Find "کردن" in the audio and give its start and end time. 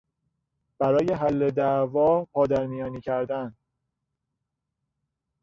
3.01-3.55